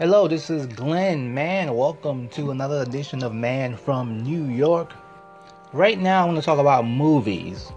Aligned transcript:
Hello, 0.00 0.26
this 0.26 0.50
is 0.50 0.66
Glenn. 0.66 1.32
Man, 1.34 1.72
welcome 1.76 2.28
to 2.30 2.50
another 2.50 2.82
edition 2.82 3.22
of 3.22 3.32
Man 3.32 3.76
from 3.76 4.24
New 4.24 4.46
York. 4.46 4.92
Right 5.72 6.00
now, 6.00 6.20
I 6.20 6.24
want 6.24 6.36
to 6.36 6.42
talk 6.44 6.58
about 6.58 6.84
movies. 6.84 7.70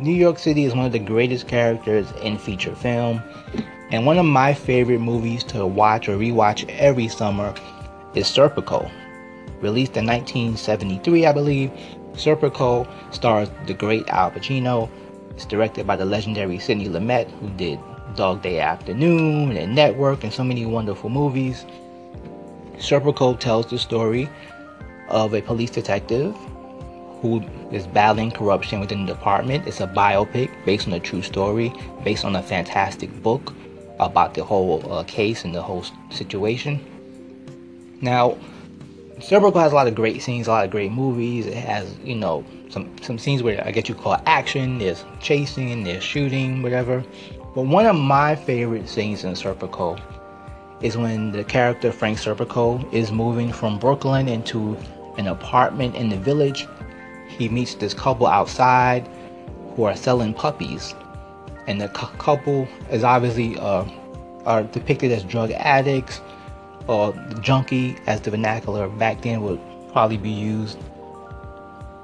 New 0.00 0.14
York 0.14 0.38
City 0.38 0.64
is 0.64 0.74
one 0.74 0.86
of 0.86 0.92
the 0.92 0.98
greatest 0.98 1.46
characters 1.46 2.10
in 2.22 2.38
feature 2.38 2.74
film, 2.74 3.22
and 3.90 4.06
one 4.06 4.16
of 4.16 4.24
my 4.24 4.54
favorite 4.54 5.00
movies 5.00 5.44
to 5.44 5.66
watch 5.66 6.08
or 6.08 6.16
rewatch 6.16 6.66
every 6.70 7.06
summer 7.06 7.52
is 8.14 8.24
Serpico. 8.24 8.90
Released 9.60 9.98
in 9.98 10.06
1973, 10.06 11.26
I 11.26 11.32
believe, 11.32 11.70
Serpico 12.14 12.88
stars 13.12 13.50
the 13.66 13.74
great 13.74 14.08
Al 14.08 14.30
Pacino. 14.30 14.88
It's 15.30 15.46
directed 15.46 15.86
by 15.86 15.96
the 15.96 16.04
legendary 16.04 16.58
Sidney 16.58 16.88
Lumet, 16.88 17.30
who 17.40 17.48
did 17.50 17.78
Dog 18.16 18.42
Day 18.42 18.60
Afternoon 18.60 19.56
and 19.56 19.74
Network 19.74 20.24
and 20.24 20.32
so 20.32 20.42
many 20.42 20.66
wonderful 20.66 21.10
movies. 21.10 21.64
Serpico 22.78 23.38
tells 23.38 23.66
the 23.66 23.78
story 23.78 24.28
of 25.08 25.34
a 25.34 25.40
police 25.40 25.70
detective 25.70 26.34
who 27.20 27.42
is 27.72 27.86
battling 27.86 28.30
corruption 28.30 28.80
within 28.80 29.06
the 29.06 29.12
department. 29.12 29.66
It's 29.66 29.80
a 29.80 29.86
biopic 29.86 30.50
based 30.64 30.86
on 30.86 30.94
a 30.94 31.00
true 31.00 31.22
story, 31.22 31.72
based 32.04 32.24
on 32.24 32.36
a 32.36 32.42
fantastic 32.42 33.10
book 33.22 33.52
about 33.98 34.34
the 34.34 34.44
whole 34.44 34.92
uh, 34.92 35.02
case 35.04 35.44
and 35.44 35.54
the 35.54 35.62
whole 35.62 35.84
situation. 36.10 36.78
Now, 38.00 38.38
Serpico 39.18 39.60
has 39.60 39.72
a 39.72 39.74
lot 39.74 39.88
of 39.88 39.94
great 39.96 40.22
scenes, 40.22 40.46
a 40.46 40.50
lot 40.50 40.64
of 40.64 40.70
great 40.70 40.92
movies. 40.92 41.46
It 41.46 41.54
has, 41.54 41.96
you 42.04 42.14
know, 42.14 42.44
some 42.70 42.96
some 43.02 43.18
scenes 43.18 43.42
where 43.42 43.64
I 43.66 43.72
guess 43.72 43.88
you 43.88 43.94
call 43.94 44.20
action. 44.26 44.78
There's 44.78 45.04
chasing, 45.20 45.82
there's 45.82 46.04
shooting, 46.04 46.62
whatever. 46.62 47.04
But 47.54 47.62
one 47.62 47.86
of 47.86 47.96
my 47.96 48.36
favorite 48.36 48.88
scenes 48.88 49.24
in 49.24 49.32
Serpico 49.32 50.00
is 50.80 50.96
when 50.96 51.32
the 51.32 51.42
character 51.42 51.90
Frank 51.90 52.18
Serpico 52.18 52.92
is 52.92 53.10
moving 53.10 53.52
from 53.52 53.78
Brooklyn 53.78 54.28
into 54.28 54.76
an 55.16 55.26
apartment 55.26 55.96
in 55.96 56.08
the 56.08 56.16
village. 56.16 56.68
He 57.28 57.48
meets 57.48 57.74
this 57.74 57.94
couple 57.94 58.26
outside 58.28 59.08
who 59.74 59.82
are 59.82 59.96
selling 59.96 60.32
puppies, 60.32 60.94
and 61.66 61.80
the 61.80 61.88
cu- 61.88 62.16
couple 62.18 62.68
is 62.92 63.02
obviously 63.02 63.58
uh, 63.58 63.84
are 64.46 64.62
depicted 64.62 65.10
as 65.10 65.24
drug 65.24 65.50
addicts 65.50 66.20
or 66.88 67.12
junkie, 67.40 67.96
as 68.06 68.20
the 68.22 68.30
vernacular 68.30 68.88
back 68.88 69.22
then 69.22 69.42
would 69.42 69.60
probably 69.92 70.16
be 70.16 70.30
used. 70.30 70.78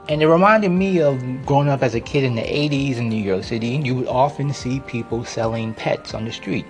And 0.08 0.22
it 0.22 0.28
reminded 0.28 0.68
me 0.68 1.00
of 1.00 1.18
growing 1.46 1.68
up 1.68 1.82
as 1.82 1.94
a 1.94 2.00
kid 2.00 2.24
in 2.24 2.34
the 2.34 2.42
80s 2.42 2.98
in 2.98 3.08
New 3.08 3.22
York 3.22 3.42
City. 3.42 3.68
You 3.68 3.94
would 3.94 4.06
often 4.06 4.52
see 4.52 4.80
people 4.80 5.24
selling 5.24 5.72
pets 5.72 6.12
on 6.12 6.26
the 6.26 6.32
street. 6.32 6.66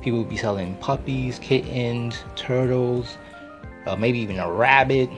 People 0.00 0.20
would 0.20 0.30
be 0.30 0.38
selling 0.38 0.74
puppies, 0.76 1.38
kittens, 1.38 2.24
turtles, 2.34 3.18
uh, 3.86 3.94
maybe 3.96 4.18
even 4.20 4.38
a 4.38 4.50
rabbit. 4.50 5.10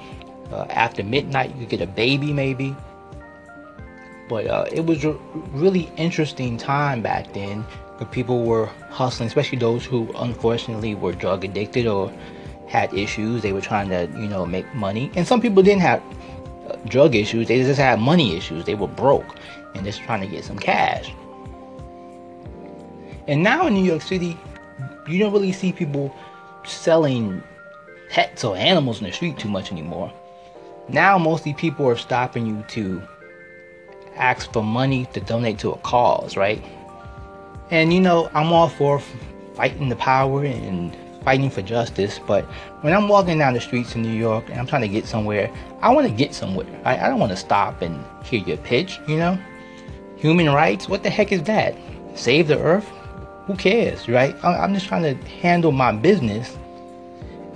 Uh, 0.51 0.67
after 0.71 1.05
midnight, 1.05 1.55
you 1.55 1.61
could 1.61 1.69
get 1.69 1.81
a 1.81 1.87
baby, 1.87 2.33
maybe. 2.33 2.75
But 4.29 4.47
uh, 4.47 4.67
it 4.73 4.87
was 4.87 5.05
a 5.05 5.13
really 5.53 5.91
interesting 5.97 6.57
time 6.57 7.03
back 7.03 7.33
then. 7.33 7.63
where 7.99 8.09
people 8.09 8.45
were 8.45 8.67
hustling, 8.91 9.29
especially 9.29 9.59
those 9.59 9.85
who 9.85 10.11
unfortunately 10.17 10.95
were 10.95 11.13
drug 11.13 11.45
addicted 11.45 11.87
or 11.87 12.13
had 12.67 12.93
issues. 12.93 13.43
They 13.43 13.53
were 13.53 13.61
trying 13.61 13.89
to, 13.91 14.09
you 14.19 14.29
know, 14.29 14.45
make 14.45 14.73
money. 14.75 15.11
And 15.15 15.27
some 15.27 15.41
people 15.41 15.63
didn't 15.63 15.83
have 15.83 16.03
drug 16.87 17.15
issues. 17.15 17.49
They 17.49 17.63
just 17.63 17.79
had 17.79 18.01
money 18.01 18.37
issues. 18.37 18.65
They 18.65 18.75
were 18.75 18.89
broke 18.89 19.37
and 19.75 19.85
just 19.85 20.01
trying 20.03 20.21
to 20.21 20.27
get 20.27 20.45
some 20.45 20.59
cash. 20.59 21.13
And 23.29 23.43
now 23.43 23.67
in 23.67 23.75
New 23.75 23.85
York 23.85 24.03
City, 24.03 24.37
you 25.09 25.19
don't 25.19 25.33
really 25.33 25.53
see 25.53 25.73
people 25.73 26.15
selling 26.65 27.43
pets 28.09 28.45
or 28.45 28.57
animals 28.57 29.01
in 29.01 29.07
the 29.07 29.13
street 29.13 29.39
too 29.39 29.49
much 29.49 29.73
anymore. 29.73 30.13
Now, 30.89 31.19
mostly 31.19 31.53
people 31.55 31.87
are 31.89 31.97
stopping 31.97 32.47
you 32.47 32.65
to 32.69 33.03
ask 34.17 34.53
for 34.53 34.63
money 34.63 35.07
to 35.13 35.21
donate 35.21 35.59
to 35.61 35.73
a 35.73 35.79
cause, 35.79 36.37
right? 36.37 36.63
And 37.71 37.93
you 37.93 38.01
know, 38.01 38.31
I'm 38.35 38.53
all 38.53 38.69
for 38.69 39.01
fighting 39.55 39.89
the 39.89 39.97
power 39.97 40.45
and 40.45 40.97
fighting 41.25 41.51
for 41.51 41.63
justice, 41.63 42.21
but 42.27 42.45
when 42.83 42.93
I'm 42.93 43.09
walking 43.09 43.39
down 43.39 43.55
the 43.55 43.61
streets 43.61 43.97
in 43.97 44.03
New 44.03 44.17
York 44.17 44.49
and 44.49 44.61
I'm 44.61 44.67
trying 44.67 44.83
to 44.83 44.89
get 44.89 45.07
somewhere, 45.07 45.53
I 45.81 45.93
want 45.93 46.07
to 46.07 46.13
get 46.13 46.35
somewhere. 46.35 46.67
I, 46.85 46.99
I 46.99 47.09
don't 47.09 47.19
want 47.19 47.33
to 47.33 47.37
stop 47.37 47.83
and 47.83 48.05
hear 48.25 48.41
your 48.41 48.59
pitch, 48.59 49.01
you 49.09 49.17
know? 49.17 49.37
Human 50.17 50.49
rights? 50.51 50.89
What 50.89 51.03
the 51.03 51.11
heck 51.11 51.33
is 51.33 51.43
that? 51.45 51.75
Save 52.15 52.47
the 52.47 52.59
earth? 52.61 52.89
Who 53.47 53.57
cares, 53.57 54.09
right? 54.09 54.37
I'm 54.45 54.73
just 54.73 54.87
trying 54.87 55.03
to 55.03 55.29
handle 55.29 55.73
my 55.73 55.93
business. 55.93 56.57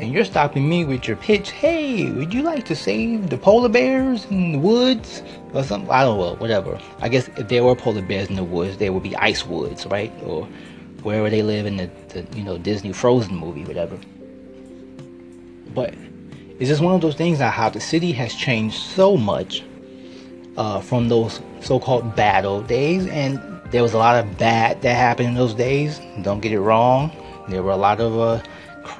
And 0.00 0.14
you're 0.14 0.24
stopping 0.24 0.66
me 0.66 0.86
with 0.86 1.06
your 1.06 1.18
pitch. 1.18 1.50
Hey, 1.50 2.10
would 2.10 2.32
you 2.32 2.40
like 2.40 2.64
to 2.64 2.74
save 2.74 3.28
the 3.28 3.36
polar 3.36 3.68
bears 3.68 4.24
in 4.30 4.52
the 4.52 4.58
woods? 4.58 5.22
Or 5.52 5.62
something? 5.62 5.90
I 5.90 6.04
don't 6.04 6.18
know, 6.18 6.36
whatever. 6.36 6.80
I 7.02 7.10
guess 7.10 7.28
if 7.36 7.48
there 7.48 7.62
were 7.62 7.76
polar 7.76 8.00
bears 8.00 8.30
in 8.30 8.36
the 8.36 8.42
woods, 8.42 8.78
there 8.78 8.94
would 8.94 9.02
be 9.02 9.14
ice 9.16 9.44
woods, 9.44 9.84
right? 9.84 10.10
Or 10.24 10.48
wherever 11.02 11.28
they 11.28 11.42
live 11.42 11.66
in 11.66 11.76
the, 11.76 11.90
the 12.08 12.26
you 12.34 12.42
know 12.42 12.56
Disney 12.56 12.94
Frozen 12.94 13.36
movie, 13.36 13.62
whatever. 13.66 13.98
But 15.74 15.92
it's 16.58 16.70
just 16.70 16.80
one 16.80 16.94
of 16.94 17.02
those 17.02 17.14
things 17.14 17.40
now 17.40 17.50
how 17.50 17.68
the 17.68 17.80
city 17.80 18.12
has 18.12 18.34
changed 18.34 18.78
so 18.78 19.18
much 19.18 19.62
uh, 20.56 20.80
from 20.80 21.10
those 21.10 21.42
so-called 21.60 22.16
bad 22.16 22.46
old 22.46 22.66
days, 22.66 23.06
and 23.06 23.38
there 23.70 23.82
was 23.82 23.92
a 23.92 23.98
lot 23.98 24.24
of 24.24 24.38
bad 24.38 24.80
that 24.80 24.94
happened 24.94 25.28
in 25.28 25.34
those 25.34 25.52
days. 25.52 26.00
Don't 26.22 26.40
get 26.40 26.52
it 26.52 26.60
wrong. 26.60 27.12
There 27.50 27.62
were 27.62 27.72
a 27.72 27.76
lot 27.76 28.00
of 28.00 28.18
uh, 28.18 28.42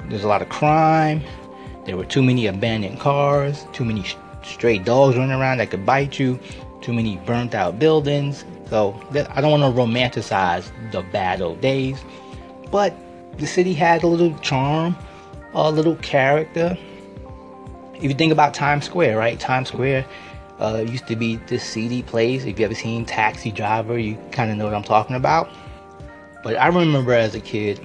there's 0.09 0.23
a 0.23 0.27
lot 0.27 0.41
of 0.41 0.49
crime. 0.49 1.21
There 1.85 1.97
were 1.97 2.05
too 2.05 2.21
many 2.21 2.47
abandoned 2.47 2.99
cars, 2.99 3.65
too 3.73 3.85
many 3.85 4.05
stray 4.43 4.77
dogs 4.77 5.17
running 5.17 5.31
around 5.31 5.57
that 5.57 5.71
could 5.71 5.85
bite 5.85 6.19
you, 6.19 6.39
too 6.81 6.93
many 6.93 7.17
burnt 7.25 7.55
out 7.55 7.79
buildings, 7.79 8.45
so 8.69 8.99
I 9.33 9.41
don't 9.41 9.59
want 9.59 9.75
to 9.75 9.81
romanticize 9.81 10.71
the 10.91 11.01
bad 11.11 11.41
old 11.41 11.61
days, 11.61 12.03
but 12.71 12.93
the 13.37 13.47
city 13.47 13.73
had 13.73 14.03
a 14.03 14.07
little 14.07 14.37
charm, 14.39 14.95
a 15.53 15.71
little 15.71 15.95
character. 15.97 16.77
If 17.95 18.03
you 18.03 18.13
think 18.13 18.31
about 18.31 18.53
Times 18.53 18.85
Square, 18.85 19.17
right? 19.17 19.39
Times 19.39 19.67
Square 19.67 20.05
uh, 20.59 20.85
used 20.87 21.07
to 21.07 21.15
be 21.15 21.35
this 21.47 21.63
seedy 21.63 22.01
place. 22.03 22.45
If 22.45 22.59
you 22.59 22.65
ever 22.65 22.75
seen 22.75 23.05
Taxi 23.05 23.51
Driver, 23.51 23.97
you 23.97 24.17
kind 24.31 24.51
of 24.51 24.57
know 24.57 24.65
what 24.65 24.73
I'm 24.73 24.83
talking 24.83 25.15
about. 25.15 25.49
But 26.43 26.55
I 26.57 26.67
remember 26.67 27.13
as 27.13 27.35
a 27.35 27.39
kid, 27.39 27.79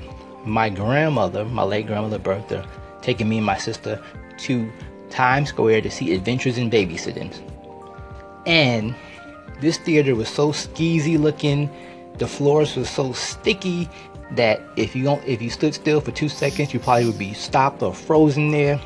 my 0.47 0.69
grandmother, 0.71 1.45
my 1.45 1.63
late 1.63 1.87
grandmother 1.87 2.19
Bertha, 2.19 2.67
taking 3.03 3.29
me 3.29 3.39
and 3.39 3.47
my 3.47 3.57
sister 3.57 4.03
to 4.39 4.71
Times 5.11 5.51
Square 5.51 5.83
to 5.83 5.91
see 5.91 6.15
Adventures 6.15 6.59
in 6.59 6.71
Babysitting. 6.71 7.35
And 8.47 8.95
this 9.61 9.79
theater 9.79 10.15
was 10.15 10.29
so 10.29 10.53
skeezy 10.53 11.19
looking. 11.19 11.71
The 12.19 12.27
floors 12.27 12.77
were 12.77 12.85
so 12.85 13.13
sticky 13.13 13.89
that 14.33 14.61
if 14.77 14.97
you 14.97 15.05
don't, 15.05 15.25
if 15.25 15.41
you 15.41 15.51
stood 15.51 15.75
still 15.75 16.01
for 16.01 16.11
two 16.11 16.29
seconds, 16.29 16.73
you 16.73 16.81
probably 16.81 17.07
would 17.07 17.19
be 17.19 17.33
stopped 17.33 17.83
or 17.83 17.95
frozen 17.95 18.51
there. 18.51 18.81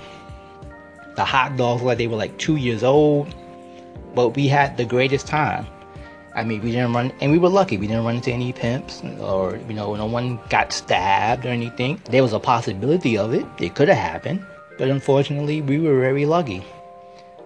The 1.16 1.24
hot 1.24 1.56
dogs 1.56 1.82
like 1.82 1.98
they 1.98 2.06
were 2.06 2.16
like 2.16 2.36
two 2.38 2.56
years 2.56 2.82
old, 2.82 3.34
but 4.14 4.30
we 4.30 4.48
had 4.48 4.76
the 4.76 4.84
greatest 4.84 5.26
time. 5.26 5.66
I 6.34 6.44
mean, 6.44 6.62
we 6.62 6.70
didn't 6.70 6.92
run, 6.92 7.12
and 7.20 7.32
we 7.32 7.38
were 7.38 7.48
lucky. 7.48 7.76
We 7.76 7.86
didn't 7.86 8.04
run 8.04 8.16
into 8.16 8.30
any 8.30 8.52
pimps, 8.52 9.02
or 9.20 9.56
you 9.68 9.74
know, 9.74 9.94
no 9.96 10.06
one 10.06 10.38
got 10.48 10.72
stabbed 10.72 11.44
or 11.44 11.48
anything. 11.48 12.00
There 12.10 12.22
was 12.22 12.32
a 12.32 12.38
possibility 12.38 13.18
of 13.18 13.34
it; 13.34 13.46
it 13.58 13.74
could 13.74 13.88
have 13.88 13.98
happened, 13.98 14.44
but 14.78 14.88
unfortunately, 14.88 15.60
we 15.60 15.78
were 15.78 15.98
very 15.98 16.26
lucky 16.26 16.64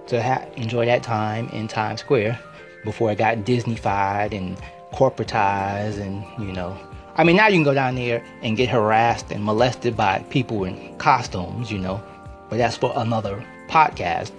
to 0.09 0.23
ha- 0.23 0.45
enjoy 0.57 0.85
that 0.87 1.03
time 1.03 1.49
in 1.49 1.67
Times 1.67 2.01
Square 2.01 2.39
before 2.85 3.11
it 3.11 3.17
got 3.17 3.39
Disneyfied 3.39 4.37
and 4.37 4.59
corporatized 4.93 5.99
and 5.99 6.23
you 6.39 6.53
know 6.53 6.79
I 7.17 7.25
mean 7.25 7.37
now 7.37 7.49
you 7.49 7.55
can 7.55 7.65
go 7.65 7.75
down 7.75 7.95
there 7.95 8.25
and 8.43 8.57
get 8.57 8.69
harassed 8.69 9.31
and 9.31 9.43
molested 9.45 9.97
by 9.97 10.25
people 10.31 10.65
in 10.65 10.97
costumes, 10.99 11.71
you 11.71 11.79
know. 11.79 12.03
But 12.51 12.59
that's 12.59 12.77
for 12.77 12.93
another 12.97 13.45
podcast. 13.69 14.33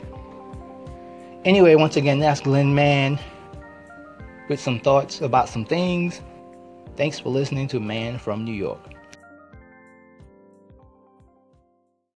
Anyway, 1.46 1.76
once 1.76 1.96
again, 1.96 2.20
that's 2.20 2.42
Glenn 2.42 2.76
Mann 2.76 3.18
with 4.48 4.60
some 4.60 4.80
thoughts 4.80 5.22
about 5.22 5.50
some 5.50 5.66
things. 5.66 6.22
Thanks 6.96 7.20
for 7.20 7.30
listening 7.30 7.68
to 7.70 7.80
Man 7.80 8.18
from 8.18 8.46
New 8.46 8.54
York. 8.54 8.95